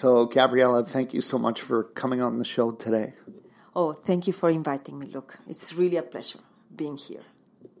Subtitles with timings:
[0.00, 3.12] So, Gabriela, thank you so much for coming on the show today.
[3.76, 5.04] Oh, thank you for inviting me.
[5.04, 6.38] Look, it's really a pleasure
[6.74, 7.20] being here.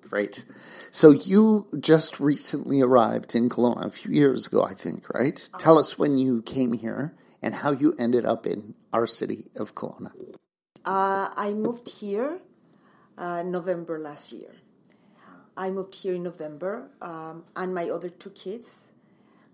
[0.02, 0.44] Great.
[0.90, 5.48] So, you just recently arrived in Kelowna a few years ago, I think, right?
[5.58, 9.74] Tell us when you came here and how you ended up in our city of
[9.74, 10.12] Kelowna.
[10.84, 12.42] Uh, I moved here
[13.16, 14.56] uh, November last year.
[15.56, 18.92] I moved here in November, um, and my other two kids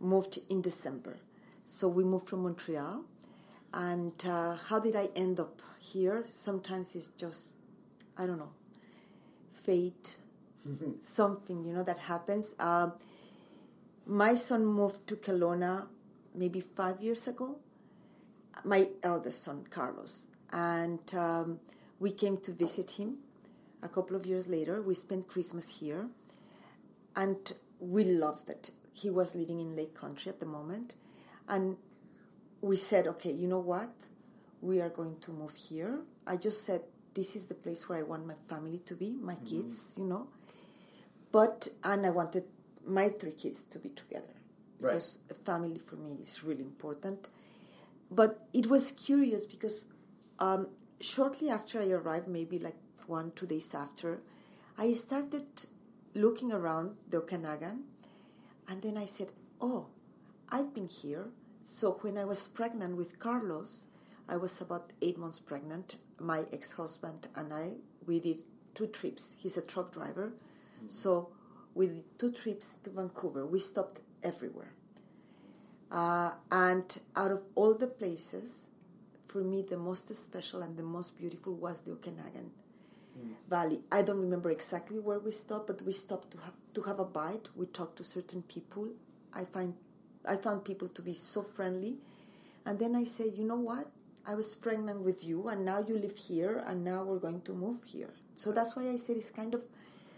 [0.00, 1.18] moved in December.
[1.66, 3.02] So we moved from Montreal.
[3.74, 6.22] And uh, how did I end up here?
[6.22, 7.56] Sometimes it's just,
[8.16, 8.52] I don't know,
[9.50, 10.16] fate,
[11.00, 12.54] something, you know, that happens.
[12.58, 12.90] Uh,
[14.06, 15.88] my son moved to Kelowna
[16.34, 17.56] maybe five years ago.
[18.64, 20.26] My eldest son, Carlos.
[20.52, 21.58] And um,
[21.98, 23.18] we came to visit him
[23.82, 24.80] a couple of years later.
[24.80, 26.06] We spent Christmas here.
[27.16, 28.70] And we loved it.
[28.92, 30.94] He was living in Lake Country at the moment
[31.48, 31.76] and
[32.60, 33.90] we said, okay, you know what?
[34.60, 36.00] We are going to move here.
[36.26, 36.82] I just said,
[37.14, 39.44] this is the place where I want my family to be, my mm-hmm.
[39.44, 40.28] kids, you know.
[41.32, 42.44] But, and I wanted
[42.86, 44.32] my three kids to be together.
[44.80, 45.38] Because right.
[45.38, 47.30] family for me is really important.
[48.10, 49.86] But it was curious because
[50.38, 50.68] um,
[51.00, 54.20] shortly after I arrived, maybe like one, two days after,
[54.76, 55.48] I started
[56.14, 57.84] looking around the Okanagan.
[58.68, 59.86] And then I said, oh,
[60.50, 61.28] I've been here.
[61.64, 63.86] So when I was pregnant with Carlos,
[64.28, 65.96] I was about eight months pregnant.
[66.18, 67.72] My ex husband and I,
[68.06, 68.42] we did
[68.74, 69.32] two trips.
[69.38, 70.32] He's a truck driver.
[70.78, 70.88] Mm-hmm.
[70.88, 71.30] So
[71.74, 73.46] we did two trips to Vancouver.
[73.46, 74.72] We stopped everywhere.
[75.90, 78.68] Uh, and out of all the places,
[79.26, 82.50] for me, the most special and the most beautiful was the Okanagan
[83.18, 83.32] mm.
[83.48, 83.82] Valley.
[83.92, 87.04] I don't remember exactly where we stopped, but we stopped to have to have a
[87.04, 87.48] bite.
[87.54, 88.88] We talked to certain people.
[89.32, 89.74] I find
[90.26, 91.98] I found people to be so friendly.
[92.64, 93.86] And then I said, you know what?
[94.26, 97.52] I was pregnant with you, and now you live here, and now we're going to
[97.52, 98.10] move here.
[98.34, 99.64] So that's why I said it's kind of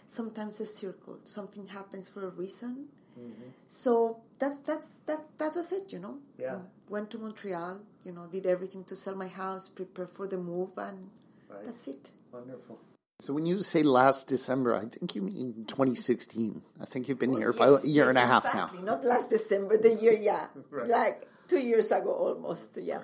[0.06, 1.18] sometimes a circle.
[1.24, 2.86] Something happens for a reason.
[3.20, 3.50] Mm-hmm.
[3.68, 6.18] So that's that's that that was it, you know.
[6.38, 6.58] Yeah.
[6.88, 10.70] Went to Montreal, you know, did everything to sell my house, prepare for the move,
[10.78, 11.10] and
[11.50, 11.64] right.
[11.64, 12.10] that's it.
[12.32, 12.78] Wonderful.
[13.20, 16.62] So when you say last December, I think you mean 2016.
[16.80, 18.78] I think you've been well, here yes, about a year yes, and a half exactly.
[18.78, 18.84] now.
[18.84, 20.86] Not last December, the year, yeah, right.
[20.86, 23.00] like two years ago almost, yeah.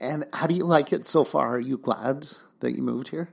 [0.00, 1.56] And how do you like it so far?
[1.56, 2.26] Are you glad
[2.60, 3.28] that you moved here?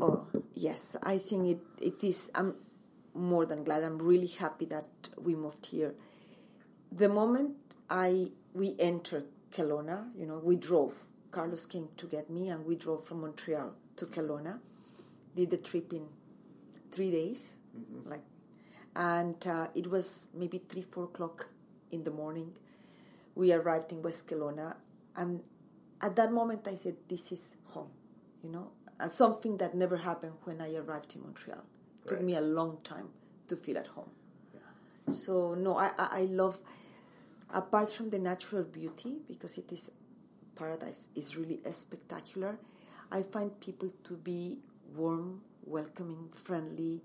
[0.00, 2.30] Oh yes, I think it, it is.
[2.32, 2.54] I'm
[3.12, 3.82] more than glad.
[3.82, 4.86] I'm really happy that
[5.20, 5.96] we moved here.
[6.92, 7.56] The moment
[7.90, 11.02] I we entered Kelowna, you know, we drove.
[11.32, 14.60] Carlos came to get me, and we drove from Montreal to Kelowna
[15.38, 16.04] did the trip in
[16.90, 18.10] three days, mm-hmm.
[18.10, 18.24] like,
[18.96, 21.48] and uh, it was maybe three, four o'clock
[21.92, 22.50] in the morning.
[23.36, 24.74] We arrived in West Kelowna,
[25.14, 25.40] and
[26.02, 27.90] at that moment I said, "This is home,"
[28.42, 31.62] you know, and something that never happened when I arrived in Montreal.
[32.02, 33.10] It took me a long time
[33.46, 34.10] to feel at home.
[34.52, 35.14] Yeah.
[35.14, 36.58] So no, I, I, I love
[37.54, 39.90] apart from the natural beauty because it is
[40.56, 42.58] paradise is really spectacular.
[43.12, 44.58] I find people to be
[44.94, 47.02] warm, welcoming, friendly.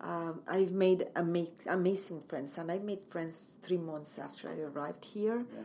[0.00, 5.04] Um, I've made ama- amazing friends, and I made friends three months after I arrived
[5.04, 5.44] here.
[5.44, 5.64] Yeah.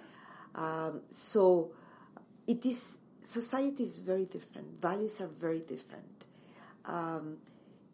[0.55, 1.71] Um, so
[2.47, 4.81] it is society is very different.
[4.81, 6.27] Values are very different.
[6.85, 7.37] Um,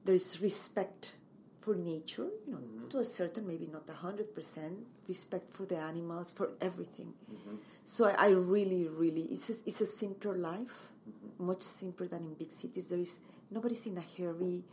[0.05, 1.15] there is respect
[1.59, 2.87] for nature, you know, mm-hmm.
[2.87, 4.77] to a certain, maybe not a hundred percent,
[5.07, 7.13] respect for the animals, for everything.
[7.31, 7.55] Mm-hmm.
[7.85, 11.45] So I, I, really, really, it's a, it's a simpler life, mm-hmm.
[11.45, 12.85] much simpler than in big cities.
[12.85, 13.19] There is
[13.51, 14.63] nobody's in a hurry,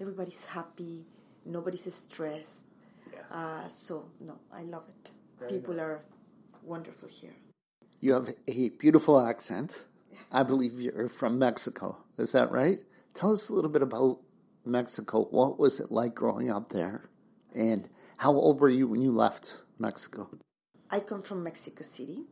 [0.00, 1.04] everybody's happy,
[1.44, 2.64] nobody's stressed.
[3.12, 3.20] Yeah.
[3.30, 5.10] Uh, so, no, I love it.
[5.38, 5.86] Very People nice.
[5.86, 6.04] are
[6.62, 7.34] wonderful here.
[8.00, 9.80] You have a beautiful accent.
[10.30, 11.98] I believe you're from Mexico.
[12.18, 12.78] Is that right?
[13.14, 14.18] Tell us a little bit about
[14.64, 15.24] Mexico.
[15.30, 17.10] What was it like growing up there?
[17.54, 20.30] And how old were you when you left Mexico?
[20.90, 22.24] I come from Mexico City.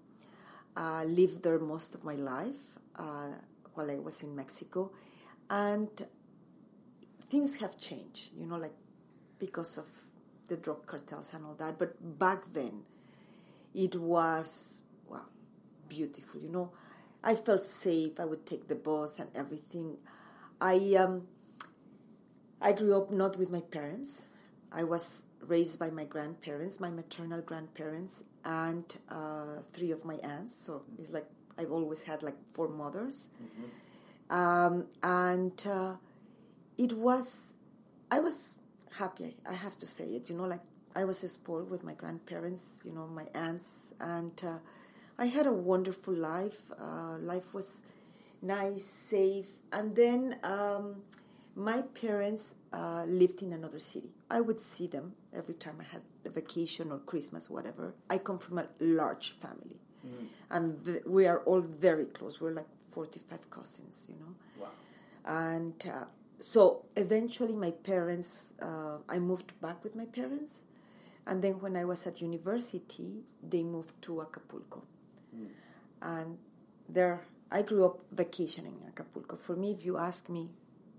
[0.77, 3.33] Uh, lived there most of my life uh,
[3.75, 4.93] while I was in Mexico
[5.51, 6.07] and
[7.29, 8.75] things have changed you know like
[9.39, 9.87] because of
[10.51, 11.79] the drug cartels and all that.
[11.79, 12.83] But back then
[13.75, 15.29] it was well
[15.89, 16.71] beautiful you know.
[17.23, 18.19] I felt safe.
[18.19, 19.99] I would take the bus and everything.
[20.61, 21.29] I um
[22.61, 24.27] i grew up not with my parents.
[24.73, 30.55] I was raised by my grandparents my maternal grandparents and uh, three of my aunts.
[30.65, 33.29] So it's like i've always had like four mothers.
[33.43, 33.90] Mm-hmm
[34.31, 35.95] um, and uh,
[36.79, 37.55] it was,
[38.11, 38.55] I was
[38.99, 40.63] happy, I have to say it, you know, like
[40.95, 44.59] I was spoiled with my grandparents, you know, my aunts, and uh,
[45.19, 46.63] I had a wonderful life.
[46.81, 47.83] Uh, life was
[48.43, 51.03] nice, safe, and then um,
[51.55, 54.11] my parents uh, lived in another city.
[54.31, 57.95] I would see them every time I had a vacation or Christmas, whatever.
[58.09, 60.27] I come from a large family, mm.
[60.51, 62.41] and we are all very close.
[62.41, 64.35] We're like forty-five cousins, you know.
[64.61, 64.69] Wow.
[65.25, 66.07] And uh,
[66.39, 68.55] so eventually, my parents.
[68.61, 70.63] Uh, I moved back with my parents,
[71.27, 74.83] and then when I was at university, they moved to Acapulco,
[75.35, 75.49] mm.
[76.03, 76.39] and
[76.89, 77.21] there
[77.51, 79.37] I grew up vacationing in Acapulco.
[79.37, 80.51] For me, if you ask me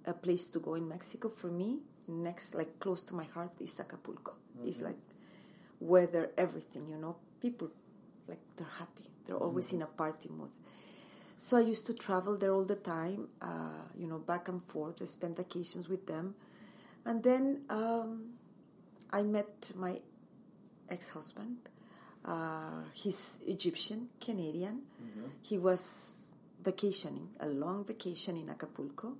[0.05, 3.79] a place to go in Mexico, for me, next, like close to my heart, is
[3.79, 4.33] Acapulco.
[4.33, 4.67] Mm-hmm.
[4.67, 4.97] It's like
[5.79, 7.15] weather, everything, you know.
[7.39, 7.69] People,
[8.27, 9.05] like, they're happy.
[9.25, 9.77] They're always mm-hmm.
[9.77, 10.51] in a party mood.
[11.43, 15.01] So I used to travel there all the time, uh, you know, back and forth.
[15.01, 16.35] I spent vacations with them.
[17.03, 18.33] And then um,
[19.11, 19.99] I met my
[20.87, 21.57] ex husband.
[22.23, 24.83] Uh, he's Egyptian, Canadian.
[25.01, 25.27] Mm-hmm.
[25.41, 26.13] He was
[26.63, 29.17] vacationing, a long vacation in Acapulco.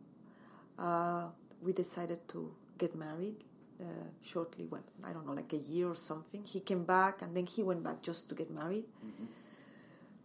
[0.78, 1.26] Uh,
[1.60, 3.38] we decided to get married
[3.82, 3.86] uh,
[4.24, 6.44] shortly, well, I don't know, like a year or something.
[6.44, 8.86] He came back and then he went back just to get married.
[9.04, 9.26] Mm-hmm.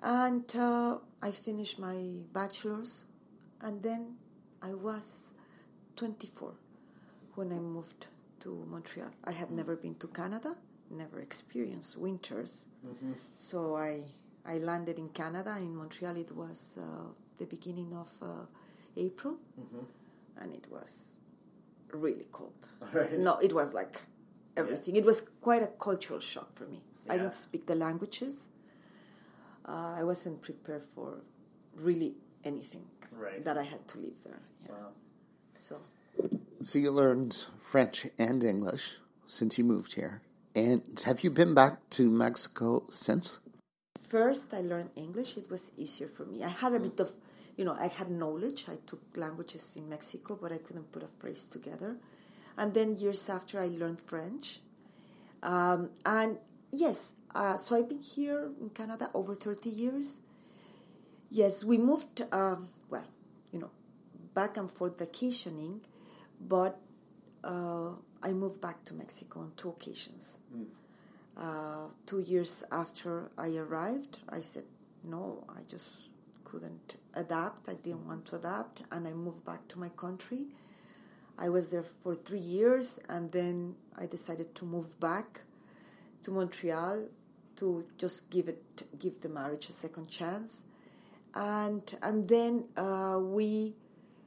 [0.02, 3.04] And uh, I finished my bachelor's
[3.60, 4.16] and then
[4.62, 5.32] I was
[5.96, 6.52] 24
[7.34, 8.06] when I moved
[8.40, 9.10] to Montreal.
[9.24, 9.56] I had mm-hmm.
[9.56, 10.56] never been to Canada,
[10.90, 12.64] never experienced winters.
[12.86, 13.12] Mm-hmm.
[13.32, 14.02] So I
[14.44, 16.16] I landed in Canada, in Montreal.
[16.16, 17.08] It was uh,
[17.38, 18.46] the beginning of uh,
[18.96, 19.84] April, mm-hmm.
[20.40, 21.10] and it was
[21.92, 22.68] really cold.
[22.92, 23.18] Right.
[23.18, 24.02] No, it was like
[24.56, 24.94] everything.
[24.94, 25.00] Yeah.
[25.00, 26.82] It was quite a cultural shock for me.
[27.06, 27.14] Yeah.
[27.14, 28.48] I didn't speak the languages.
[29.66, 31.22] Uh, I wasn't prepared for
[31.74, 32.14] really
[32.44, 33.42] anything right.
[33.44, 34.40] that I had to live there.
[34.64, 34.72] Yeah.
[34.72, 34.88] Wow.
[35.54, 35.80] So.
[36.62, 40.22] So you learned French and English since you moved here,
[40.54, 43.40] and have you been back to Mexico since?
[44.06, 46.44] first I learned English, it was easier for me.
[46.44, 47.12] I had a bit of,
[47.56, 48.66] you know, I had knowledge.
[48.68, 51.96] I took languages in Mexico, but I couldn't put a phrase together.
[52.56, 54.60] And then years after, I learned French.
[55.42, 56.38] Um, and
[56.72, 60.20] yes, uh, so I've been here in Canada over 30 years.
[61.28, 63.04] Yes, we moved, um, well,
[63.52, 63.70] you know,
[64.34, 65.82] back and forth vacationing,
[66.40, 66.80] but
[67.44, 67.90] uh,
[68.22, 70.38] I moved back to Mexico on two occasions.
[70.56, 70.66] Mm.
[71.36, 74.64] Uh, two years after I arrived, I said,
[75.04, 76.08] no, I just
[76.44, 77.68] couldn't adapt.
[77.68, 80.46] I didn't want to adapt, and I moved back to my country.
[81.38, 85.42] I was there for three years, and then I decided to move back
[86.22, 87.08] to Montreal
[87.56, 90.64] to just give it, give the marriage a second chance,
[91.34, 93.74] and and then uh, we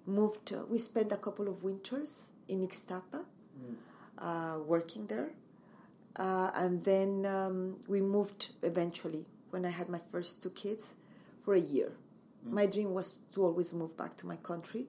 [0.06, 0.54] moved.
[0.54, 3.76] Uh, we spent a couple of winters in Ixtapa, mm.
[4.18, 5.30] Uh, working there
[6.20, 10.96] uh, and then um, we moved eventually when I had my first two kids
[11.42, 11.94] for a year.
[12.46, 12.52] Mm.
[12.52, 14.86] My dream was to always move back to my country,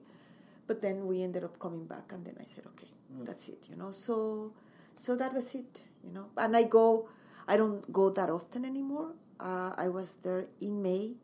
[0.67, 3.25] but then we ended up coming back, and then I said, okay, mm.
[3.25, 3.91] that's it, you know.
[3.91, 4.51] So,
[4.95, 6.25] so that was it, you know.
[6.37, 7.07] And I go,
[7.51, 9.11] I don't go that often anymore.
[9.37, 11.15] Uh, I was there in May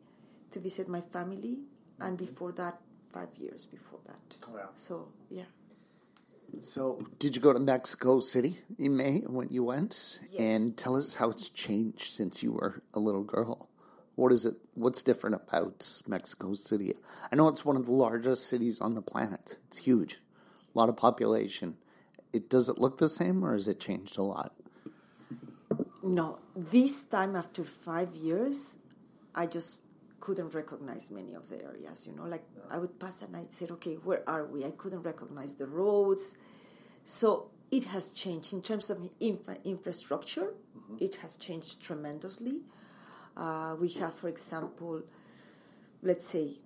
[0.50, 2.02] to visit my family, mm-hmm.
[2.02, 2.78] and before that,
[3.10, 4.36] five years before that.
[4.52, 4.68] Wow.
[4.74, 5.48] So yeah.
[6.60, 10.18] So, did you go to Mexico City in May when you went?
[10.30, 10.40] Yes.
[10.40, 13.70] And tell us how it's changed since you were a little girl.
[14.16, 14.56] What is it?
[14.74, 16.92] What's different about Mexico City?
[17.32, 19.56] I know it's one of the largest cities on the planet.
[19.68, 20.20] It's huge,
[20.74, 21.76] a lot of population.
[22.34, 24.52] It does it look the same, or has it changed a lot?
[26.02, 28.76] No, this time after five years,
[29.34, 29.82] I just
[30.20, 32.06] couldn't recognize many of the areas.
[32.06, 35.02] You know, like I would pass and I said, "Okay, where are we?" I couldn't
[35.02, 36.34] recognize the roads.
[37.04, 40.54] So it has changed in terms of infra- infrastructure.
[40.76, 40.96] Mm-hmm.
[41.00, 42.62] It has changed tremendously.
[43.36, 45.02] Uh, we have, for example,
[46.02, 46.58] let's say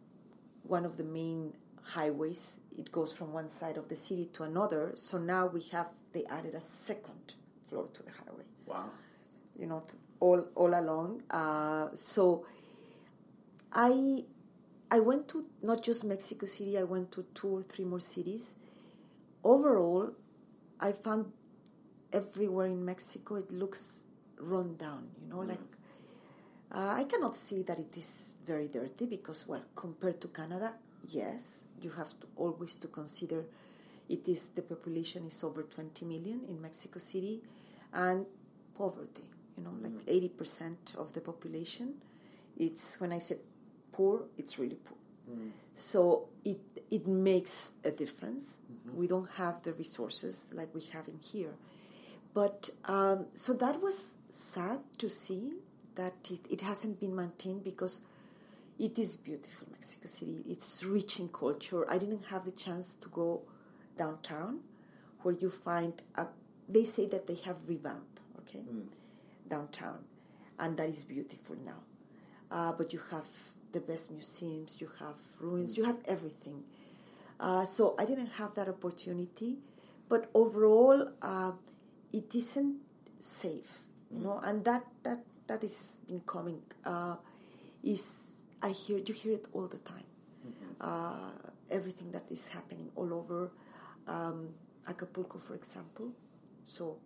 [0.62, 2.56] one of the main highways.
[2.76, 4.92] It goes from one side of the city to another.
[4.94, 7.34] So now we have they added a second
[7.64, 8.44] floor to the highway.
[8.66, 8.90] Wow!
[9.62, 9.82] You know,
[10.18, 11.22] all all along.
[11.30, 12.44] Uh, so
[13.72, 14.24] I
[14.90, 16.76] I went to not just Mexico City.
[16.76, 18.54] I went to two or three more cities.
[19.44, 20.10] Overall,
[20.80, 21.32] I found
[22.12, 24.02] everywhere in Mexico it looks
[24.38, 25.08] run down.
[25.22, 25.50] You know, mm.
[25.50, 25.70] like
[26.74, 30.74] uh, I cannot see that it is very dirty because, well, compared to Canada,
[31.06, 33.44] yes, you have to always to consider
[34.08, 37.40] it is the population is over 20 million in Mexico City,
[37.92, 38.26] and
[38.76, 39.24] poverty.
[39.56, 39.84] You know, mm.
[39.84, 41.94] like 80 percent of the population.
[42.56, 43.38] It's when I said
[43.92, 44.98] poor, it's really poor.
[45.30, 45.50] Mm.
[45.74, 48.60] So it it makes a difference.
[48.70, 48.98] Mm-hmm.
[48.98, 51.54] We don't have the resources like we have in here,
[52.34, 55.52] but um, so that was sad to see
[55.94, 58.00] that it, it hasn't been maintained because
[58.78, 60.42] it is beautiful, Mexico City.
[60.48, 61.88] It's rich in culture.
[61.90, 63.42] I didn't have the chance to go
[63.96, 64.60] downtown,
[65.22, 66.26] where you find a,
[66.68, 68.64] they say that they have revamped, okay,
[69.48, 70.04] downtown,
[70.58, 71.82] and that is beautiful now.
[72.50, 73.26] Uh, but you have
[73.72, 76.62] the best museums, you have ruins, you have everything.
[77.40, 79.58] Uh, so I didn't have that opportunity,
[80.08, 81.52] but overall, uh,
[82.12, 82.76] it isn't
[83.18, 83.80] safe,
[84.10, 86.62] you know, and that that that is been coming.
[86.84, 87.16] Uh,
[87.82, 90.04] is I hear you hear it all the time.
[90.80, 91.30] Uh,
[91.70, 93.50] everything that is happening all over
[94.06, 94.48] um,
[94.88, 96.12] Acapulco, for example.
[96.64, 96.98] So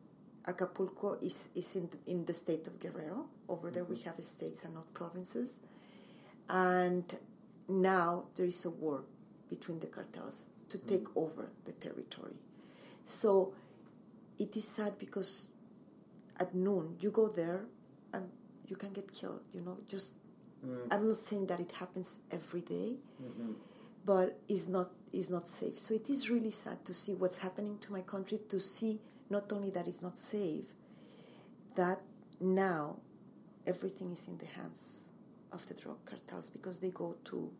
[0.48, 3.26] Acapulco is, is in, the, in the state of Guerrero.
[3.48, 4.10] Over there, we mm-hmm.
[4.10, 5.58] have states and not provinces.
[6.48, 7.16] And
[7.68, 9.02] now there is a war
[9.50, 10.88] between the cartels to mm-hmm.
[10.88, 12.36] take over the territory.
[13.02, 13.54] So
[14.38, 15.46] it is sad because
[16.38, 17.64] at noon you go there
[18.12, 18.28] and
[18.66, 19.46] you can get killed.
[19.52, 20.14] You know, just
[20.64, 20.86] mm.
[20.90, 23.52] I'm not saying that it happens every day, mm-hmm.
[24.04, 25.76] but it's not is not safe.
[25.78, 28.38] So it is really sad to see what's happening to my country.
[28.48, 30.66] To see not only that it's not safe,
[31.74, 32.00] that
[32.40, 32.96] now
[33.66, 35.04] everything is in the hands
[35.52, 37.50] of the drug cartels because they go to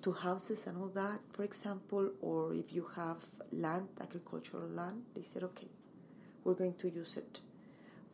[0.00, 3.22] to houses and all that, for example, or if you have
[3.52, 5.68] land, agricultural land, they said, okay,
[6.44, 7.40] we're going to use it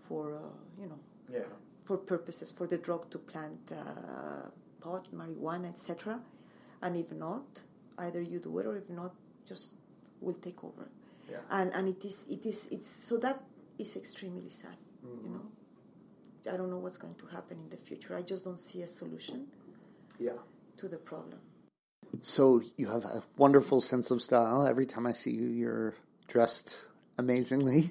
[0.08, 0.40] for, uh,
[0.80, 0.98] you know,
[1.32, 1.44] Yeah.
[1.84, 4.48] for purposes for the drug to plant uh,
[4.80, 6.20] pot, marijuana, etc.
[6.82, 7.62] And if not,
[7.98, 9.14] either you do it or if not,
[9.46, 9.70] just
[10.20, 10.88] will take over.
[11.30, 11.38] Yeah.
[11.50, 13.42] And and it is it is it's so that
[13.78, 14.76] is extremely sad.
[15.02, 16.54] You know, mm-hmm.
[16.54, 18.16] I don't know what's going to happen in the future.
[18.16, 19.46] I just don't see a solution
[20.18, 20.38] Yeah.
[20.78, 21.40] to the problem.
[22.22, 24.66] So you have a wonderful sense of style.
[24.66, 25.94] Every time I see you, you're
[26.28, 26.76] dressed
[27.18, 27.90] amazingly.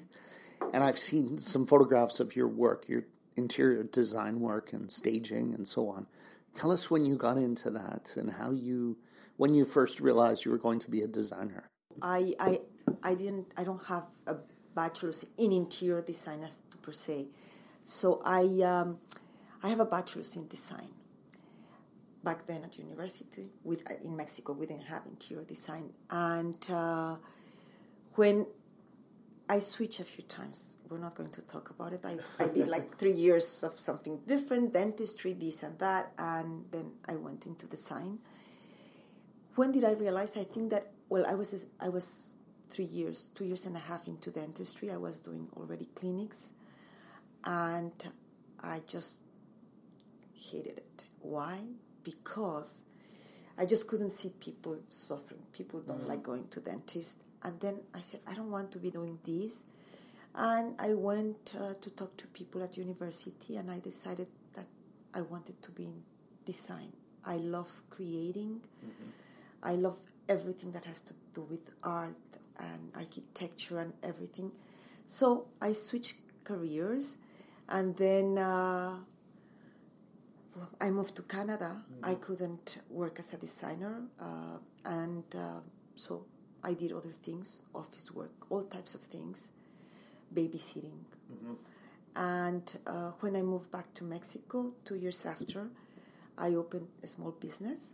[0.72, 3.04] And I've seen some photographs of your work, your
[3.36, 6.06] interior design work and staging and so on.
[6.54, 8.96] Tell us when you got into that and how you,
[9.36, 11.68] when you first realized you were going to be a designer.
[12.02, 12.60] I I
[13.02, 14.36] I didn't I don't have a
[14.74, 17.28] bachelor's in interior design as per se,
[17.82, 18.98] so I um,
[19.62, 20.88] I have a bachelor's in design.
[22.22, 27.16] Back then at university, with in Mexico, we didn't have interior design, and uh,
[28.14, 28.46] when
[29.48, 32.04] I switched a few times, we're not going to talk about it.
[32.04, 36.92] I, I did like three years of something different, dentistry, this and that, and then
[37.08, 38.18] I went into design
[39.56, 40.36] when did I realize?
[40.36, 42.32] I think that well, I was I was
[42.70, 44.90] three years, two years and a half into dentistry.
[44.90, 46.50] I was doing already clinics,
[47.44, 47.92] and
[48.60, 49.22] I just
[50.34, 51.04] hated it.
[51.20, 51.58] Why?
[52.02, 52.82] Because
[53.58, 55.40] I just couldn't see people suffering.
[55.52, 57.14] People don't like going to dentists.
[57.42, 59.64] And then I said, I don't want to be doing this.
[60.34, 64.66] And I went uh, to talk to people at university, and I decided that
[65.14, 66.02] I wanted to be in
[66.44, 66.92] design.
[67.24, 68.60] I love creating.
[69.62, 72.14] I love everything that has to do with art
[72.58, 74.52] and architecture and everything.
[75.08, 77.18] So I switched careers,
[77.68, 78.96] and then uh,
[80.80, 81.84] I moved to Canada.
[82.02, 85.60] I couldn't work as a designer, uh, and uh,
[85.94, 86.24] so
[86.62, 89.50] I did other things, office work, all types of things,
[90.34, 91.04] babysitting.
[92.16, 95.68] And uh, when I moved back to Mexico, two years after,
[96.38, 97.92] I opened a small business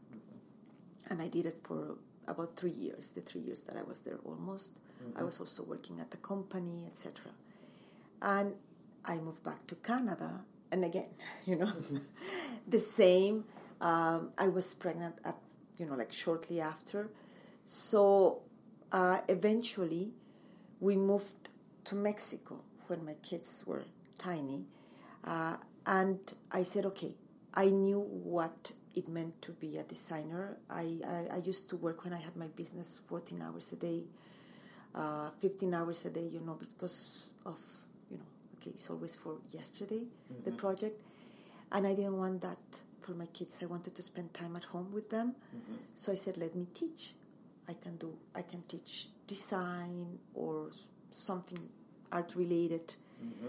[1.11, 3.11] and I did it for about three years.
[3.11, 4.79] The three years that I was there, almost.
[5.17, 7.33] I was also working at the company, etc.
[8.21, 8.55] And
[9.05, 11.11] I moved back to Canada, and again,
[11.45, 11.73] you know,
[12.67, 13.45] the same.
[13.81, 15.37] Um, I was pregnant at,
[15.77, 17.11] you know, like shortly after.
[17.65, 18.43] So
[18.93, 20.13] uh, eventually,
[20.79, 21.49] we moved
[21.85, 23.85] to Mexico when my kids were
[24.19, 24.67] tiny,
[25.25, 26.21] uh, and
[26.53, 27.15] I said, okay,
[27.55, 30.57] I knew what it meant to be a designer.
[30.69, 34.03] I, I, I, used to work when I had my business 14 hours a day,
[34.95, 37.59] uh, 15 hours a day, you know, because of,
[38.11, 38.25] you know,
[38.61, 40.45] okay, it's always for yesterday, mm-hmm.
[40.45, 41.01] the project.
[41.71, 43.59] And I didn't want that for my kids.
[43.63, 45.35] I wanted to spend time at home with them.
[45.57, 45.75] Mm-hmm.
[45.97, 47.15] So I said, let me teach.
[47.69, 50.71] I can do, I can teach design or
[51.11, 51.59] something
[52.11, 52.95] art related.
[53.25, 53.49] Mm-hmm.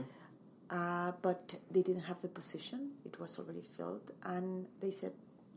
[0.69, 2.91] Uh, but they didn't have the position.
[3.05, 4.11] It was already filled.
[4.23, 5.11] And they said,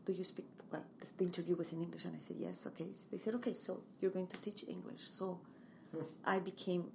[0.07, 0.85] do you speak, well,
[1.17, 2.05] the interview was in English.
[2.05, 2.87] And I said, yes, okay.
[3.11, 5.03] They said, okay, so you're going to teach English.
[5.05, 5.39] So
[6.25, 6.85] I became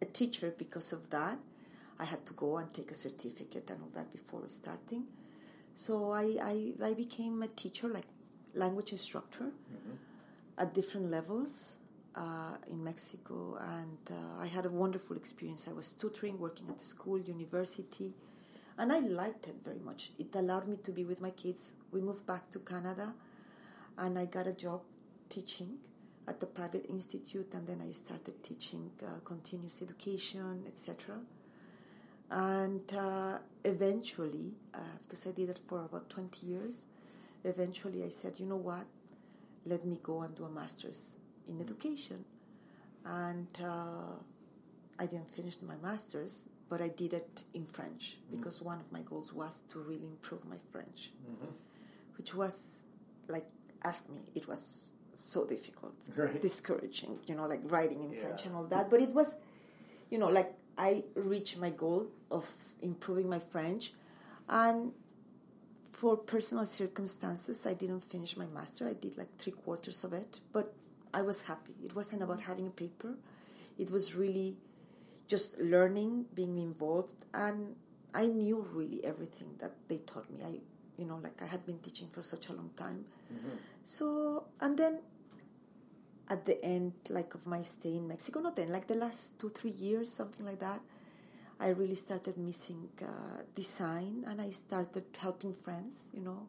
[0.00, 1.38] a teacher because of that.
[1.98, 5.04] I had to go and take a certificate and all that before starting.
[5.74, 8.06] So I, I, I became a teacher, like
[8.54, 9.96] language instructor mm-hmm.
[10.58, 11.78] at different levels.
[12.18, 15.66] Uh, in Mexico, and uh, I had a wonderful experience.
[15.68, 18.14] I was tutoring, working at the school, university.
[18.78, 20.10] And I liked it very much.
[20.18, 21.72] It allowed me to be with my kids.
[21.92, 23.14] We moved back to Canada,
[23.96, 24.82] and I got a job
[25.30, 25.78] teaching
[26.28, 31.16] at the private institute, and then I started teaching uh, continuous education, etc.
[32.30, 36.84] And uh, eventually, uh, because I did it for about 20 years,
[37.44, 38.84] eventually I said, you know what,
[39.64, 41.16] let me go and do a master's
[41.48, 42.24] in education.
[43.04, 44.18] And uh,
[44.98, 48.36] I didn't finish my master's, but I did it in French mm-hmm.
[48.36, 51.52] because one of my goals was to really improve my French, mm-hmm.
[52.16, 52.80] which was
[53.28, 53.46] like,
[53.84, 56.40] ask me, it was so difficult, Right.
[56.40, 58.90] discouraging, you know, like writing in French and all that.
[58.90, 59.36] But it was,
[60.10, 62.48] you know, like I reached my goal of
[62.82, 63.92] improving my French,
[64.48, 64.92] and
[65.90, 68.86] for personal circumstances, I didn't finish my master.
[68.86, 70.74] I did like three quarters of it, but
[71.14, 71.74] I was happy.
[71.82, 72.48] It wasn't about mm-hmm.
[72.48, 73.14] having a paper.
[73.78, 74.56] It was really
[75.28, 77.74] just learning, being involved, and
[78.14, 80.38] I knew really everything that they taught me.
[80.44, 80.60] I,
[80.96, 83.04] you know, like I had been teaching for such a long time.
[83.82, 85.00] So, and then
[86.28, 89.48] at the end, like of my stay in Mexico, not then, like the last two,
[89.48, 90.80] three years, something like that,
[91.60, 96.48] I really started missing uh, design, and I started helping friends, you know,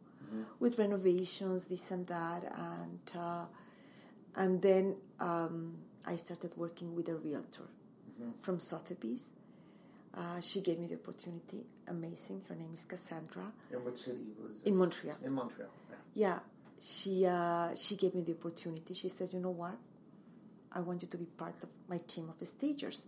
[0.59, 3.45] with renovations, this and that, and uh,
[4.35, 7.69] and then um, I started working with a realtor
[8.41, 9.29] from Sotheby's.
[10.13, 11.65] Uh, she gave me the opportunity.
[11.87, 12.41] Amazing.
[12.49, 13.51] Her name is Cassandra.
[13.71, 15.15] In which city was In Montreal.
[15.23, 15.69] In Montreal.
[15.89, 15.95] Yeah.
[16.15, 16.39] Yeah,
[16.81, 18.93] she uh, she gave me the opportunity.
[18.93, 19.77] She said, "You know what?
[20.71, 23.05] I want you to be part of my team of stagers."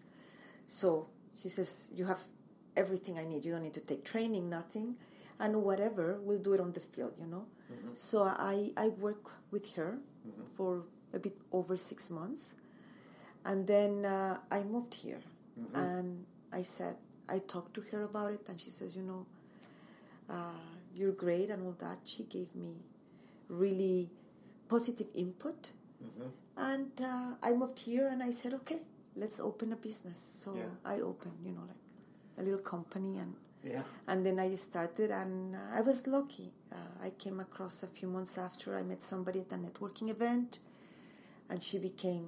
[0.67, 1.07] So
[1.41, 2.19] she says, "You have
[2.77, 3.43] everything I need.
[3.45, 4.95] You don't need to take training, nothing,
[5.39, 6.19] and whatever.
[6.21, 7.45] We'll do it on the field, you know."
[7.95, 9.97] So I I work with her
[10.55, 12.53] for a bit over six months,
[13.49, 15.21] and then uh, I moved here,
[15.73, 16.25] and
[16.59, 16.95] I said
[17.35, 19.21] I talked to her about it, and she says, "You know."
[20.29, 20.61] uh,
[20.95, 21.99] you're great and all that.
[22.05, 22.73] She gave me
[23.47, 24.09] really
[24.67, 25.71] positive input.
[26.57, 28.81] And uh, I moved here and I said, okay,
[29.15, 30.19] let's open a business.
[30.43, 30.93] So Yeah.
[30.93, 31.85] I opened, you know, like
[32.37, 33.33] a little company and
[33.63, 33.83] Yeah.
[34.07, 36.53] and then I started and uh, I was lucky.
[36.71, 40.59] Uh, I came across a few months after I met somebody at a networking event
[41.49, 42.25] and she became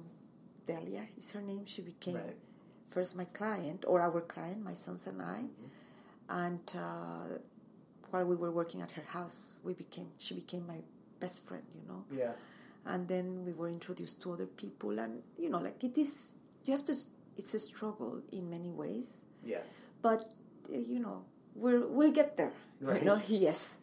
[0.66, 1.64] Delia is her name.
[1.66, 2.36] She became Right.
[2.88, 5.44] first my client or our client, my sons and I.
[6.28, 7.38] And uh,
[8.10, 10.80] while we were working at her house, we became she became my
[11.20, 12.04] best friend, you know.
[12.10, 12.32] Yeah.
[12.84, 16.72] And then we were introduced to other people, and you know, like it is, you
[16.72, 16.94] have to.
[17.36, 19.10] It's a struggle in many ways,
[19.42, 19.62] Yeah.
[20.02, 20.34] but
[20.68, 22.52] uh, you know, we're we'll get there.
[22.80, 23.02] you Right.
[23.04, 23.16] know?
[23.28, 23.78] Yes.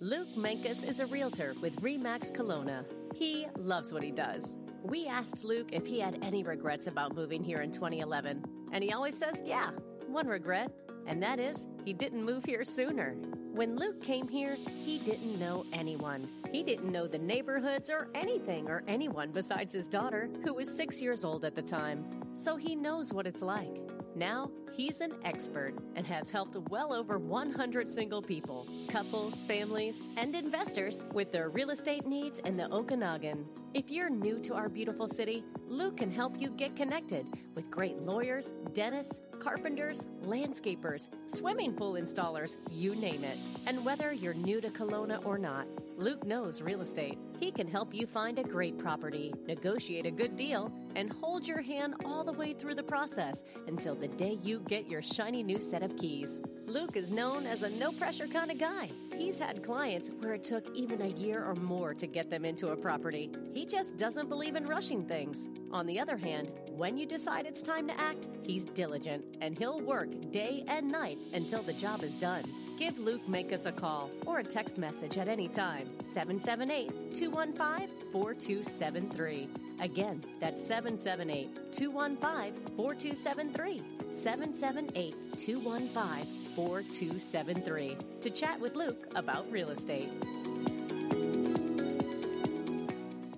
[0.00, 2.84] Luke Mankus is a realtor with Remax Kelowna.
[3.14, 4.58] He loves what he does.
[4.84, 8.92] We asked Luke if he had any regrets about moving here in 2011, and he
[8.92, 9.70] always says, yeah,
[10.08, 10.70] one regret,
[11.06, 13.14] and that is he didn't move here sooner.
[13.54, 16.28] When Luke came here, he didn't know anyone.
[16.52, 21.00] He didn't know the neighborhoods or anything or anyone besides his daughter, who was six
[21.00, 22.04] years old at the time.
[22.34, 23.80] So he knows what it's like.
[24.16, 30.34] Now, he's an expert and has helped well over 100 single people, couples, families, and
[30.34, 33.44] investors with their real estate needs in the Okanagan.
[33.72, 37.98] If you're new to our beautiful city, Luke can help you get connected with great
[37.98, 43.38] lawyers, dentists, carpenters, landscapers, swimming pool installers, you name it.
[43.66, 47.18] And whether you're new to Kelowna or not, Luke knows real estate.
[47.38, 51.60] He can help you find a great property, negotiate a good deal, and hold your
[51.60, 55.60] hand all the way through the process until the day you get your shiny new
[55.60, 56.42] set of keys.
[56.66, 58.90] Luke is known as a no pressure kind of guy.
[59.16, 62.68] He's had clients where it took even a year or more to get them into
[62.68, 63.30] a property.
[63.52, 65.48] He just doesn't believe in rushing things.
[65.70, 69.80] On the other hand, when you decide it's time to act, he's diligent and he'll
[69.80, 72.42] work day and night until the job is done.
[72.78, 75.88] Give Luke Mankus a call or a text message at any time.
[76.02, 79.48] 778 215 4273.
[79.80, 83.82] Again, that's 778 215 4273.
[84.10, 87.96] 778 215 4273.
[88.22, 90.08] To chat with Luke about real estate.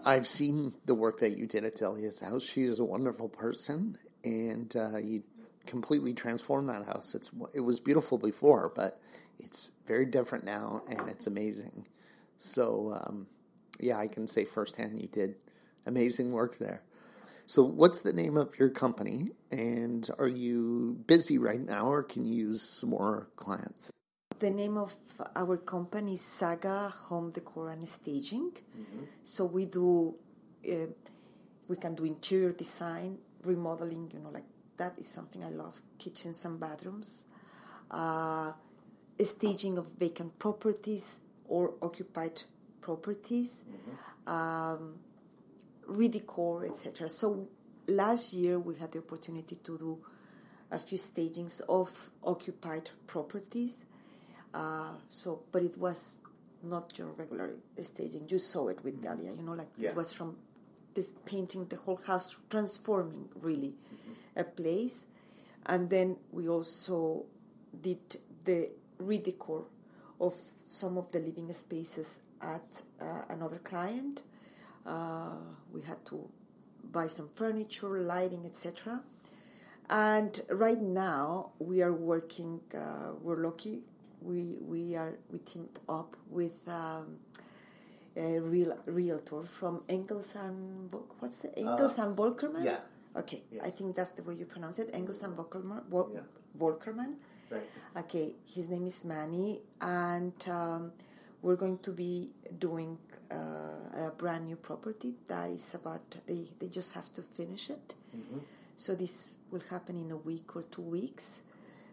[0.06, 2.44] I've seen the work that you did at Delia's house.
[2.44, 5.24] She is a wonderful person, and uh, you
[5.66, 7.14] completely transformed that house.
[7.14, 9.00] It's it was beautiful before, but
[9.38, 11.86] it's very different now, and it's amazing.
[12.38, 13.26] So, um,
[13.80, 15.36] yeah, I can say firsthand you did
[15.86, 16.82] amazing work there.
[17.46, 22.24] So, what's the name of your company, and are you busy right now, or can
[22.24, 23.90] you use some more clients?
[24.38, 24.94] The name of
[25.34, 28.52] our company is Saga Home Decor and Staging.
[29.22, 30.14] So we do,
[30.70, 30.92] uh,
[31.68, 34.10] we can do interior design, remodeling.
[34.12, 34.44] You know, like
[34.76, 35.80] that is something I love.
[35.98, 37.24] Kitchens and bathrooms,
[37.90, 38.52] uh,
[39.24, 42.42] staging of vacant properties or occupied
[42.80, 43.64] properties,
[44.26, 44.98] um,
[45.88, 47.08] redecor, etc.
[47.08, 47.48] So
[47.88, 49.98] last year we had the opportunity to do
[50.70, 51.90] a few stagings of
[52.24, 53.84] occupied properties.
[54.52, 56.18] Uh, so, but it was
[56.62, 58.26] not your regular staging.
[58.28, 59.90] You saw it with Dahlia, you know, like Yeah.
[59.90, 60.36] it was from
[60.94, 63.74] this painting the whole house, transforming really
[64.34, 65.04] a place.
[65.66, 67.26] And then we also
[67.80, 67.98] did
[68.44, 69.64] the redecor
[70.20, 74.22] of some of the living spaces at uh, another client.
[74.84, 75.36] Uh,
[75.72, 76.28] we had to
[76.92, 79.02] buy some furniture, lighting, etc.
[79.90, 82.60] And right now we are working.
[82.74, 83.80] Uh, we're lucky.
[84.22, 87.18] We we are we teamed up with um,
[88.16, 92.64] a real realtor from Engels and what's the Engels and Volkerman?
[92.64, 92.78] yeah.
[93.16, 94.90] Okay, I think that's the way you pronounce it.
[94.92, 95.84] Engels and Volkerman.
[95.88, 96.20] Vol- Yeah.
[96.58, 97.14] Volkerman.
[97.50, 97.62] Right.
[97.96, 100.92] Okay, his name is Manny, and um,
[101.42, 102.98] we're going to be doing
[103.30, 107.94] uh, a brand new property that is about they they just have to finish it.
[108.76, 111.42] So this will happen in a week or two weeks.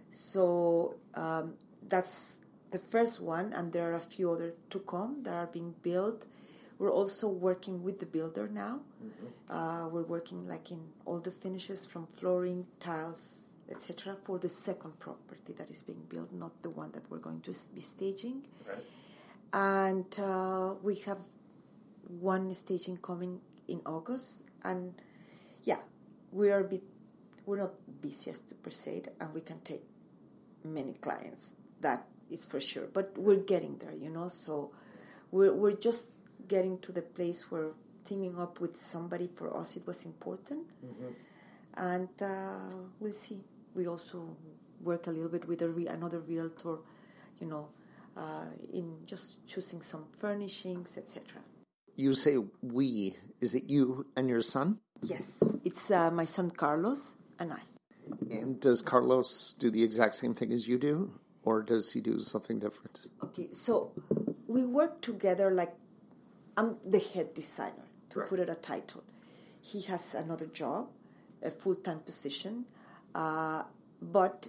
[0.10, 1.54] So um,
[1.88, 2.40] that's
[2.72, 6.26] the first one, and there are a few other to come that are being built.
[6.80, 8.82] We're also working with the builder now.
[9.50, 13.43] Uh, we're working like in all the finishes from flooring, tiles,
[13.74, 14.16] etc.
[14.24, 17.54] for the second property that is being built, not the one that we're going to
[17.74, 18.46] be staging.
[18.68, 18.78] Right.
[19.54, 21.20] And uh, we have
[22.08, 24.94] one staging coming in August, and
[25.64, 25.80] yeah,
[26.32, 26.84] we are a bit,
[27.46, 29.84] we're not busiest per se, and we can take
[30.64, 31.52] many clients.
[31.82, 32.88] That is for sure.
[32.92, 34.28] But we're getting there, you know.
[34.28, 34.72] So
[35.32, 36.12] we're we're just
[36.48, 37.72] getting to the place where
[38.06, 40.68] teaming up with somebody for us it was important,
[41.76, 43.40] and uh, we'll see.
[43.76, 44.38] We also
[44.82, 46.78] work a little bit with a re- another realtor,
[47.40, 47.70] you know,
[48.18, 51.42] uh, in just choosing some furnishings, etc.
[51.96, 53.16] You say we.
[53.42, 54.80] Is it you and your son?
[55.02, 57.62] Yes, it's uh, my son Carlos and I.
[58.32, 61.20] And does Carlos do the exact same thing as you do?
[61.44, 63.02] Or does he do something different?
[63.24, 63.92] Okay, so
[64.48, 65.74] we work together like
[66.58, 68.30] I'm the head designer, to Right.
[68.30, 69.04] put it a title.
[69.62, 70.90] He has another job,
[71.42, 72.66] a full time position,
[73.16, 73.64] uh,
[74.02, 74.48] but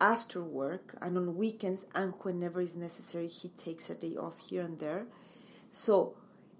[0.00, 4.62] after work and on weekends and whenever is necessary, he takes a day off here
[4.62, 5.06] and there.
[5.70, 6.16] So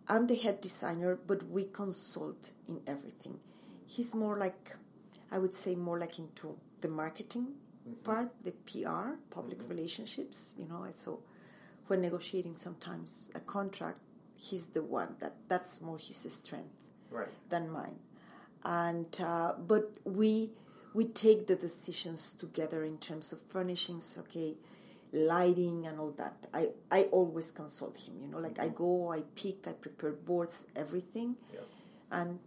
[0.08, 3.38] I'm the head designer, but we consult in everything.
[3.86, 4.76] He's more like,
[5.30, 7.48] I would say, more like into the marketing
[8.04, 10.86] part, the PR, public relationships, you know.
[10.90, 11.20] So
[11.86, 14.00] when negotiating sometimes a contract,
[14.38, 16.72] he's the one that that's more his strength
[17.10, 17.28] Right.
[17.48, 17.96] than mine.
[18.64, 20.50] And uh, but we
[20.96, 24.54] we take the decisions together in terms of furnishings, okay,
[25.12, 26.46] lighting and all that.
[26.54, 28.14] I I always consult him.
[28.22, 28.84] You know, like I mm-hmm.
[28.84, 31.36] go, I pick, I prepare boards, everything,
[32.10, 32.38] and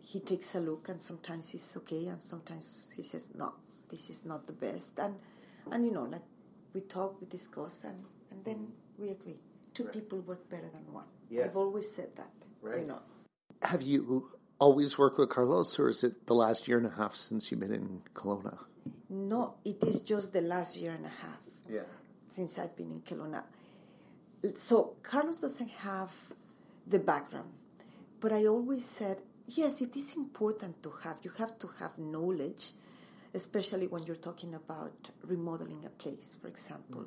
[0.00, 3.52] he takes a look, and sometimes he's okay, and sometimes he says no,
[3.90, 5.14] this is not the best, and
[5.70, 6.26] and you know, like
[6.72, 9.02] we talk, we discuss, and and then mm-hmm.
[9.02, 9.40] we agree.
[9.74, 11.10] Two people work better than one.
[11.28, 11.44] Yes.
[11.44, 12.32] I've always said that.
[12.62, 12.80] Right.
[12.80, 13.02] You know.
[13.62, 17.14] Have you always work with Carlos, or is it the last year and a half
[17.14, 18.58] since you've been in Kelowna?
[19.08, 21.84] No, it is just the last year and a half Yeah.
[22.28, 23.44] since I've been in Kelowna.
[24.56, 26.12] So Carlos doesn't have
[26.86, 27.52] the background,
[28.20, 31.18] but I always said, yes, it is important to have.
[31.22, 32.72] You have to have knowledge,
[33.34, 37.04] especially when you're talking about remodeling a place, for example.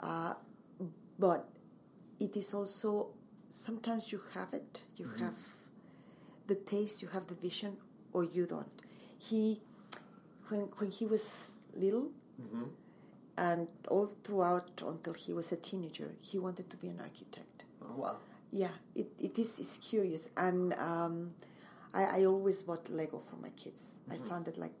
[0.00, 0.34] Uh,
[1.18, 1.48] but
[2.20, 3.10] it is also
[3.48, 5.34] sometimes you have it, you have
[6.48, 7.76] the taste, you have the vision,
[8.12, 8.82] or you don't.
[9.18, 9.60] He,
[10.48, 12.08] when when he was little,
[13.36, 17.64] and all throughout until he was a teenager, he wanted to be an architect.
[17.82, 18.16] Oh, wow.
[18.50, 21.34] Yeah, it, it is it's curious, and um,
[21.94, 23.92] I, I always bought Lego for my kids.
[24.10, 24.72] I found it like,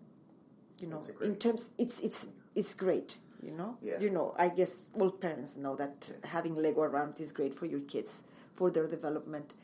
[0.80, 3.18] you know, in terms, it's it's it's great.
[3.42, 4.00] You know, Yeah.
[4.00, 4.34] you know.
[4.36, 8.68] I guess all parents know that having Lego around is great for your kids for
[8.70, 9.54] their development,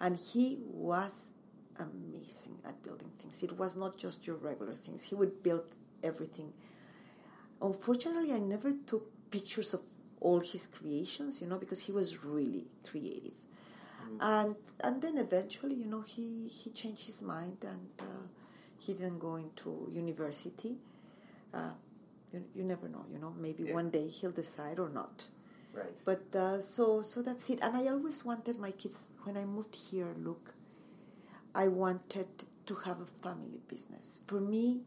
[0.00, 1.30] and he was
[1.78, 3.42] amazing at building things.
[3.42, 5.02] It was not just your regular things.
[5.04, 5.64] He would build
[6.02, 6.52] everything.
[7.62, 9.80] Unfortunately, I never took pictures of
[10.20, 13.32] all his creations, you know, because he was really creative.
[14.20, 18.04] And and then eventually, you know, he, he changed his mind and uh,
[18.78, 20.76] he didn't go into university.
[21.54, 21.70] Uh,
[22.32, 23.34] you, you never know, you know.
[23.38, 23.74] Maybe Yeah.
[23.74, 25.28] one day he'll decide or not.
[25.74, 25.96] Right.
[26.04, 27.60] But uh, so so that's it.
[27.62, 30.08] And I always wanted my kids when I moved here.
[30.18, 30.54] Look,
[31.54, 32.28] I wanted
[32.66, 34.20] to have a family business.
[34.26, 34.80] For me,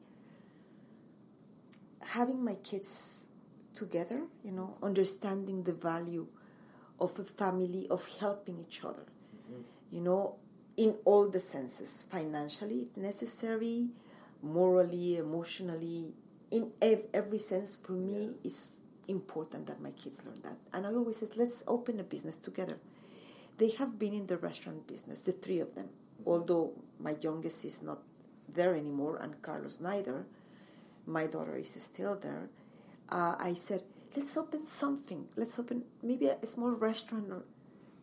[2.12, 3.28] having my kids
[3.74, 6.28] together, you know, understanding the value
[7.00, 9.06] of a family, of helping each other,
[9.92, 10.36] you know,
[10.78, 13.88] in all the senses financially, if necessary,
[14.42, 16.14] morally, emotionally,
[16.52, 20.58] in ev- every sense, for me, it's important that my kids learn that.
[20.74, 22.78] And I always say, let's open a business together.
[23.58, 25.90] They have been in the restaurant business, the three of them,
[26.26, 28.00] although my youngest is not
[28.48, 30.26] there anymore and Carlos neither.
[31.06, 32.50] My daughter is still there.
[33.10, 33.84] Uh, I said,
[34.16, 35.28] let's open something.
[35.36, 37.28] Let's open maybe a, a small restaurant.
[37.30, 37.44] Or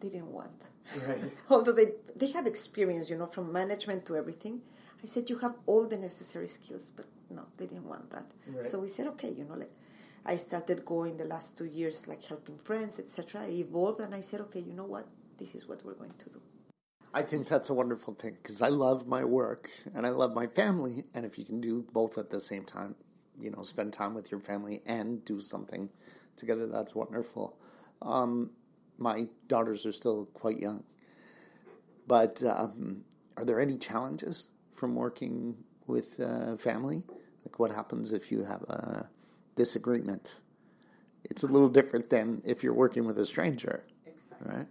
[0.00, 0.66] they didn't want.
[1.06, 1.22] Right.
[1.50, 4.60] Although they they have experience, you know, from management to everything.
[5.02, 8.26] I said you have all the necessary skills, but no, they didn't want that.
[8.46, 8.64] Right.
[8.64, 9.72] So we said, okay, you know, like
[10.26, 13.42] I started going the last two years, like helping friends, etc.
[13.42, 15.06] I evolved, and I said, okay, you know what,
[15.38, 16.40] this is what we're going to do.
[17.12, 20.46] I think that's a wonderful thing because I love my work and I love my
[20.46, 21.04] family.
[21.14, 22.94] And if you can do both at the same time,
[23.40, 25.88] you know, spend time with your family and do something
[26.36, 27.58] together, that's wonderful.
[28.02, 28.50] Um,
[28.98, 30.84] my daughters are still quite young.
[32.06, 33.04] But um,
[33.36, 37.02] are there any challenges from working with uh, family?
[37.44, 39.08] Like what happens if you have a
[39.56, 40.36] disagreement?
[41.24, 44.56] It's a little different than if you're working with a stranger, Exactly.
[44.56, 44.66] right?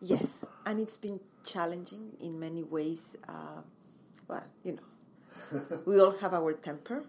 [0.00, 3.16] Yes, and it's been challenging in many ways.
[3.28, 3.62] Uh,
[4.28, 7.04] well, you know, we all have our temper.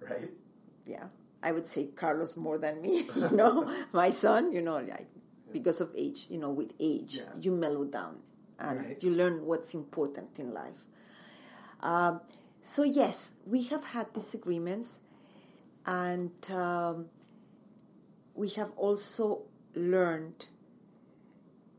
[0.00, 0.30] Right.
[0.84, 1.04] Yeah,
[1.42, 3.04] I would say Carlos more than me.
[3.16, 4.52] You know, my son.
[4.52, 5.06] You know, like
[5.52, 6.26] because of age.
[6.28, 7.30] You know, with age, Yeah.
[7.40, 8.18] you mellow down
[8.58, 9.02] and Right.
[9.02, 10.84] you learn what's important in life.
[11.80, 12.20] Um,
[12.60, 14.98] so yes, we have had disagreements,
[15.86, 17.06] and um,
[18.34, 19.42] we have also
[19.74, 20.46] learned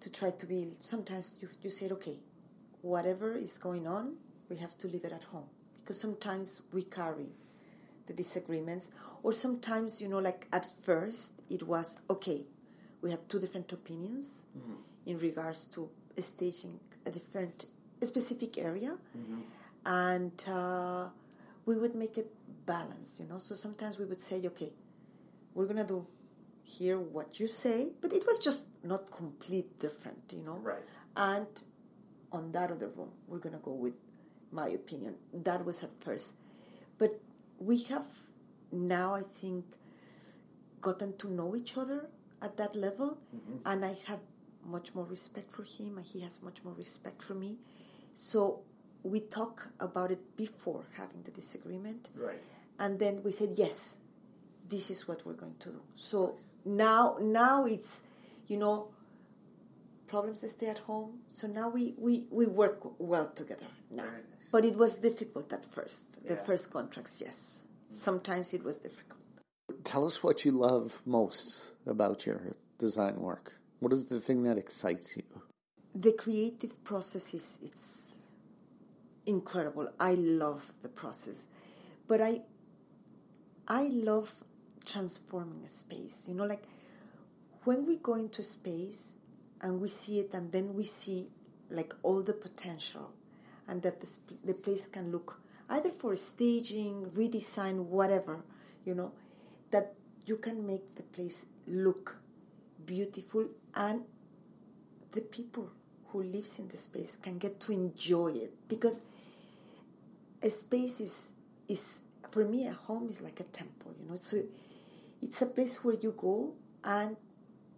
[0.06, 0.60] to try to be.
[0.82, 2.18] Sometimes you you said, okay,
[2.82, 4.06] whatever is going on,
[4.50, 7.30] we have to leave it at home because sometimes we carry
[8.06, 8.92] the disagreements,
[9.24, 12.46] or sometimes you know, like at first it was okay.
[13.02, 14.44] We had two different opinions
[15.06, 15.90] in regards to
[16.20, 17.66] staging a different,
[18.02, 18.98] a specific area,
[19.86, 21.08] and uh,
[21.66, 22.32] we would make it
[22.66, 23.20] balanced.
[23.20, 24.72] You know, so sometimes we would say, okay,
[25.56, 26.06] we're gonna do
[26.64, 30.58] here what you say, but it was just not complete different, you know.
[30.58, 30.84] Right.
[31.16, 31.48] And
[32.32, 33.96] on that other room, we're gonna go with
[34.52, 35.16] my opinion.
[35.34, 36.34] That was at first,
[36.98, 37.20] but
[37.60, 38.06] we have
[38.72, 39.66] now, I think,
[40.82, 42.10] gotten to know each other
[42.42, 43.58] at that level, mm-hmm.
[43.66, 44.20] and I have
[44.64, 47.58] much more respect for him, and he has much more respect for me.
[48.14, 48.62] So
[49.04, 52.42] we talk about it before having the disagreement, Right.
[52.80, 53.98] and then we said yes
[54.70, 58.02] this is what we're going to do so now now it's
[58.48, 58.88] you know
[60.08, 64.16] problems that stay at home so now we we, we work well together now Very
[64.18, 64.50] nice.
[64.52, 66.44] but it was difficult at first the Yeah.
[66.44, 69.20] first contracts yes sometimes it was difficult
[69.84, 71.48] Tell us what you love most
[71.88, 72.40] about your
[72.78, 73.54] design work.
[73.80, 75.24] What is the thing that excites you?
[75.94, 78.16] the creative process is it's
[79.26, 79.88] incredible.
[80.00, 81.48] I love the process,
[82.08, 82.42] but I
[83.68, 84.34] I love
[84.86, 86.26] transforming a space.
[86.28, 86.64] You know, like
[87.66, 89.14] when we go into space
[89.62, 91.30] and we see it, and then we see
[91.70, 93.12] like all the potential,
[93.68, 98.44] and that the, sp- the place can look either for staging, redesign, whatever.
[98.86, 99.12] You know,
[99.72, 99.94] that
[100.26, 102.18] you can make the place look
[102.86, 104.02] beautiful and
[105.12, 105.70] the people
[106.08, 109.02] who lives in the space can get to enjoy it because
[110.42, 111.32] a space is
[111.68, 112.00] is
[112.32, 114.42] for me a home is like a temple you know so
[115.22, 117.16] it's a place where you go and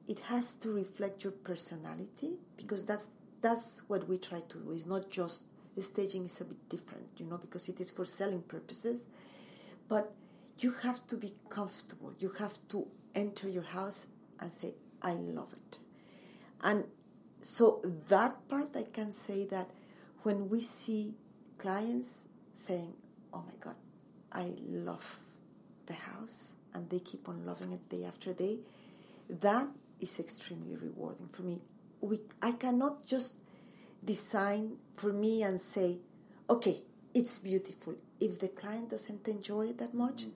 [0.08, 3.08] it has to reflect your personality because that's
[3.42, 4.72] that's what we try to do.
[4.72, 5.44] It's not just
[5.76, 9.04] the staging is a bit different you know because it is for selling purposes.
[9.88, 10.14] But
[10.60, 12.14] you have to be comfortable.
[12.20, 14.08] You have to enter your house
[14.40, 15.80] and say i love it.
[16.62, 16.86] And
[17.42, 19.70] so that part I can say that
[20.24, 21.14] when we see
[21.58, 22.94] clients saying,
[23.34, 23.76] "Oh my God,
[24.32, 25.20] I love
[25.86, 28.60] the house," and they keep on loving it day after day,
[29.30, 29.68] that
[30.00, 31.62] is extremely rewarding for me.
[32.02, 33.36] We I cannot just
[34.04, 36.00] design for me and say,
[36.50, 36.84] "Okay,
[37.14, 40.32] it's beautiful." If the client doesn't enjoy it that much, mm.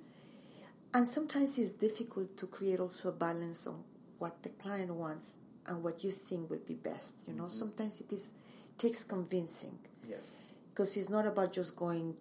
[0.94, 3.84] and sometimes it's difficult to create also a balance on
[4.20, 5.32] what the client wants
[5.66, 7.28] and what you think will be best.
[7.28, 7.58] You know, mm-hmm.
[7.58, 8.34] sometimes it is
[8.78, 10.32] takes convincing Yes.
[10.70, 12.16] because it's not about just going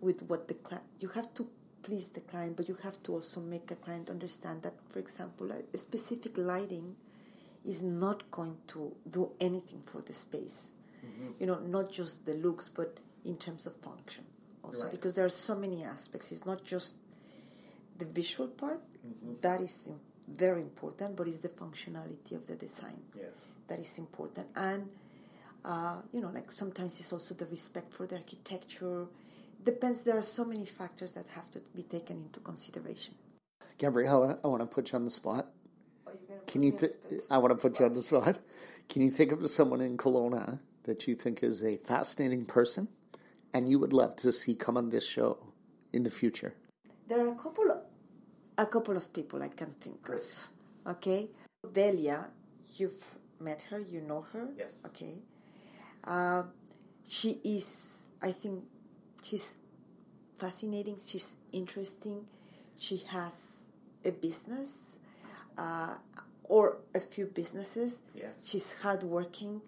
[0.00, 0.84] with what the client.
[1.00, 1.48] You have to
[1.86, 5.52] please the client, but you have to also make a client understand that, for example,
[5.52, 6.96] a specific lighting
[7.64, 10.72] is not going to do anything for the space.
[11.38, 14.24] You know, not just the looks, but in terms of function
[14.64, 14.90] also, Right.
[14.90, 16.32] because there are so many aspects.
[16.32, 16.96] It's not just
[17.98, 18.82] the visual part
[19.40, 19.88] that is
[20.28, 23.46] very important, but it's the functionality of the design Yes.
[23.68, 24.48] that is important.
[24.56, 24.90] And
[25.64, 29.06] uh, you know, like sometimes it's also the respect for the architecture.
[29.62, 30.00] Depends.
[30.00, 33.14] There are so many factors that have to be taken into consideration.
[33.78, 35.48] Gabriella, I want to put you on the spot.
[36.46, 36.72] Can you?
[36.72, 36.92] Th-
[37.30, 38.38] I want to put you on the spot.
[38.88, 42.88] Can you think of someone in Kelowna that you think is a fascinating person,
[43.52, 45.38] and you would love to see come on this show
[45.92, 46.54] in the future?
[47.08, 47.78] There are a couple, of,
[48.58, 50.22] a couple of people I can think of.
[50.86, 51.28] Okay,
[51.72, 52.30] Delia,
[52.76, 54.48] you've met her, you know her.
[54.56, 54.76] Yes.
[54.86, 55.14] Okay,
[56.04, 56.44] uh,
[57.08, 58.06] she is.
[58.22, 58.64] I think
[59.26, 59.56] she's
[60.38, 60.96] fascinating.
[61.04, 62.26] She's interesting.
[62.78, 63.64] She has
[64.04, 64.96] a business,
[65.58, 65.96] uh,
[66.44, 68.02] or a few businesses.
[68.14, 68.26] Yeah.
[68.44, 69.62] She's hardworking.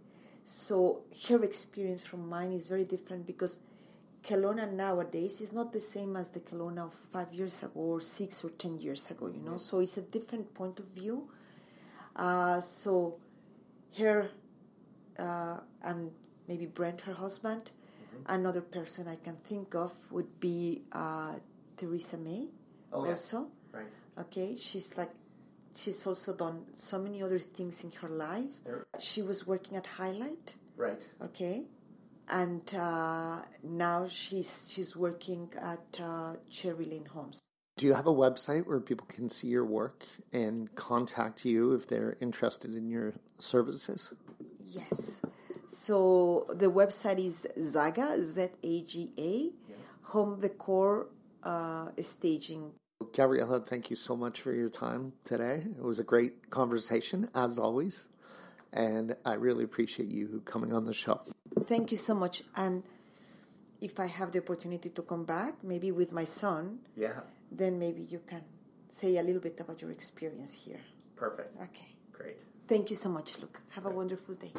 [0.44, 3.60] So her experience from mine is very different because
[4.22, 8.44] Kelowna nowadays is not the same as the Kelowna of five years ago or six
[8.44, 9.56] or ten years ago, you know.
[9.56, 11.28] So it's a different point of view.
[12.14, 13.16] Uh, so
[13.98, 14.30] her
[15.18, 16.10] uh, and
[16.46, 17.70] maybe Brent, her husband,
[18.26, 21.36] another person I can think of would be uh,
[21.76, 22.48] Theresa May.
[22.92, 23.10] Oh, yeah.
[23.10, 23.92] also, Right.
[24.18, 25.10] okay, she's like
[25.74, 28.54] she's also done so many other things in her life.
[28.98, 31.04] She was working at Highlight Right.
[31.22, 31.64] okay
[32.30, 37.38] and uh, now she's she's working at uh, cherry lane homes
[37.76, 41.86] Do you have a website where people can see your work and contact you if
[41.86, 44.12] they're interested in your services?
[44.64, 45.20] yes
[45.86, 47.36] so the website is
[47.72, 49.32] zaga z-a-g-a
[50.12, 51.06] home decor
[51.44, 52.64] uh, staging
[53.18, 55.58] Gabriella, thank you so much for your time today.
[55.78, 58.08] It was a great conversation, as always.
[58.72, 61.16] And I really appreciate you coming on the show.
[61.72, 62.82] thank you so much and
[63.88, 66.62] if i have the opportunity to come back maybe with my son
[67.04, 67.20] Yeah,
[67.60, 68.42] then maybe you can
[68.98, 70.80] say a little bit about your experience here
[71.24, 71.52] perfect.
[71.68, 72.38] okay Great.
[72.72, 74.52] thank you so much luke have a wonderful day